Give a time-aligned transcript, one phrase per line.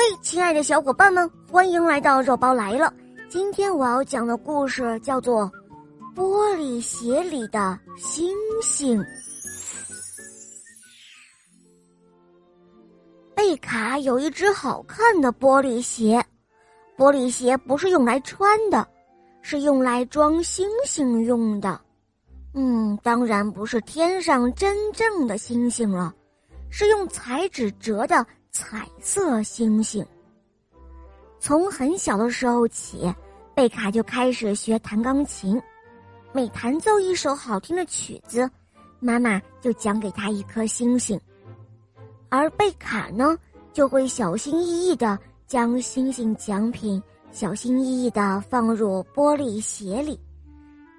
[0.00, 2.90] 嘿，亲爱的小伙伴们，欢迎来到肉包来了。
[3.28, 5.42] 今天我要讲的故事叫做
[6.16, 8.98] 《玻璃鞋里的星星》。
[13.34, 16.24] 贝卡有一只好看的玻璃鞋，
[16.96, 18.88] 玻璃鞋不是用来穿的，
[19.42, 21.78] 是用来装星星用的。
[22.54, 26.14] 嗯，当然不是天上真正的星星了，
[26.70, 28.26] 是用彩纸折的。
[28.52, 30.04] 彩色星星。
[31.38, 33.12] 从很小的时候起，
[33.54, 35.60] 贝卡就开始学弹钢琴。
[36.32, 38.48] 每弹奏一首好听的曲子，
[38.98, 41.18] 妈妈就奖给他一颗星星。
[42.28, 43.36] 而贝卡呢，
[43.72, 50.18] 就会小心翼翼的将星星奖品小心翼翼的放入玻璃鞋里，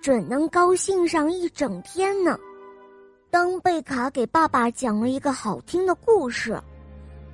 [0.00, 2.38] 准能高兴上一整天呢。
[3.30, 6.60] 当贝卡给爸爸讲了一个好听的故事。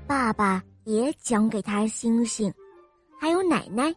[0.06, 2.52] 爸爸也奖给他星星，
[3.20, 3.92] 还有奶奶，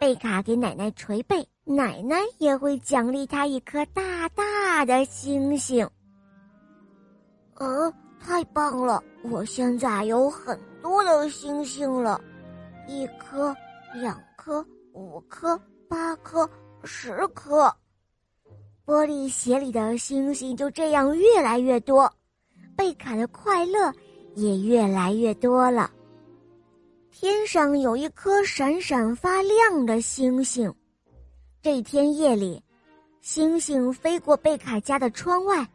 [0.00, 5.86] 贝卡给奶奶捶背，奶奶也会奖励他一颗大大的星星。
[7.56, 9.02] 呃，太棒了！
[9.22, 12.18] 我现在有很多的星星了，
[12.88, 13.54] 一颗、
[13.94, 16.48] 两颗、五颗、八颗、
[16.84, 17.70] 十颗。
[18.86, 22.10] 玻璃鞋里的星星就这样越来越多，
[22.74, 23.92] 贝卡的快乐。
[24.34, 25.90] 也越来越多了。
[27.10, 30.72] 天上有一颗闪闪发亮的星星。
[31.62, 32.62] 这天夜里，
[33.20, 35.68] 星星飞过贝卡家的窗外，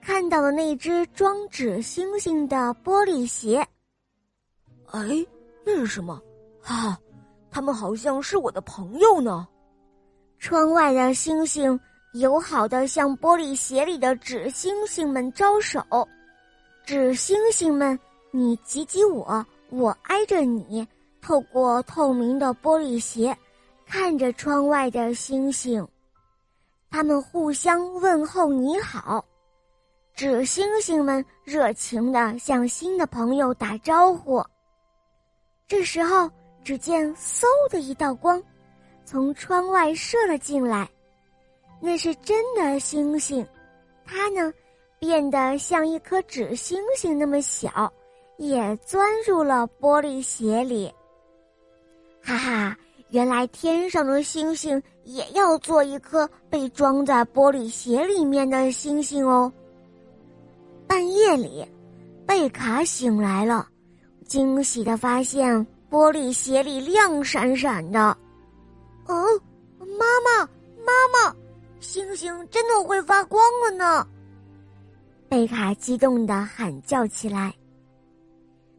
[0.00, 3.66] 看到了那只装纸星星的玻璃鞋。
[4.92, 5.26] 哎，
[5.64, 6.22] 那是什么？
[6.60, 6.96] 哈，
[7.50, 9.48] 他们好像是我的朋友呢。
[10.38, 11.80] 窗外的星星
[12.12, 15.82] 友好的向玻璃鞋里的纸星星们招手。
[16.86, 17.98] 纸星星们，
[18.30, 20.86] 你挤挤我，我挨着你，
[21.20, 23.36] 透过透明的玻璃鞋，
[23.84, 25.84] 看着窗外的星星，
[26.88, 29.24] 他们互相问候你好。
[30.14, 34.40] 纸星星们热情的向新的朋友打招呼。
[35.66, 36.30] 这时候，
[36.62, 38.40] 只见嗖的一道光，
[39.04, 40.88] 从窗外射了进来，
[41.80, 43.44] 那是真的星星，
[44.04, 44.52] 它呢？
[45.06, 47.92] 变得像一颗纸星星那么小，
[48.38, 50.92] 也钻入了玻璃鞋里。
[52.24, 52.76] 哈哈，
[53.10, 59.52] 原来天上的星星也要做一颗被装在玻璃鞋里面的星星哦。
[60.88, 61.64] 半夜里，
[62.26, 63.68] 贝卡醒来了，
[64.26, 68.00] 惊喜的发现玻璃鞋里亮闪闪的。
[69.06, 69.24] 哦，
[69.78, 70.44] 妈妈，
[70.84, 71.36] 妈妈，
[71.78, 74.04] 星星真的会发光了呢！
[75.28, 77.52] 贝卡激动的喊叫起来。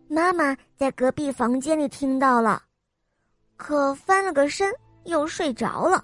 [0.07, 2.63] 妈妈在隔壁房间里听到了，
[3.57, 6.03] 可翻了个身又睡着了。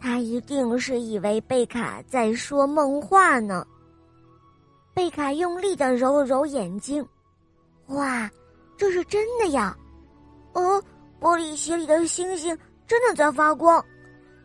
[0.00, 3.66] 他一定是以为贝卡在说梦话呢。
[4.94, 7.06] 贝卡用力的揉了揉眼睛，
[7.88, 8.30] 哇，
[8.76, 9.76] 这是真的呀！
[10.54, 10.82] 哦，
[11.20, 13.84] 玻璃鞋里的星星真的在发光，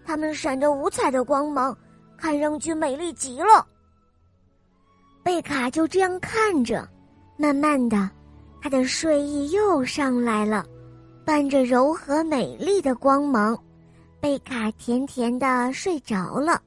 [0.04, 1.76] 它们闪着五彩的光芒，
[2.18, 3.66] 看上去美丽极了。
[5.34, 6.88] 贝卡就这样看着，
[7.38, 8.08] 慢慢的，
[8.62, 10.64] 他的睡意又上来了，
[11.26, 13.58] 伴着柔和美丽的光芒，
[14.22, 16.62] 贝卡甜甜的睡着了。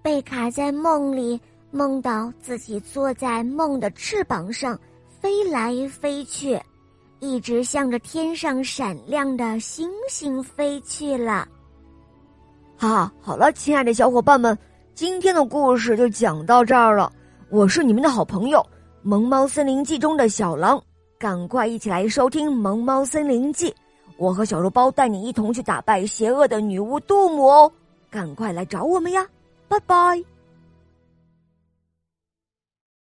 [0.00, 1.40] 贝卡在梦里
[1.72, 4.78] 梦到自己坐在梦的翅膀上，
[5.20, 6.56] 飞来飞去，
[7.18, 11.48] 一直向着天上闪亮的星星飞去了。
[12.76, 14.56] 哈，好了，亲爱的小伙伴们，
[14.94, 17.12] 今天的故事就讲到这儿了。
[17.48, 18.58] 我是你们的好朋友
[19.02, 20.82] 《萌猫森林记》中的小狼，
[21.16, 23.70] 赶快一起来收听《萌猫森林记》，
[24.16, 27.70] 我和小肉包带你一同去打败邪恶的女巫杜姆哦！
[28.10, 29.24] 赶快来找我们呀，
[29.68, 30.24] 拜拜。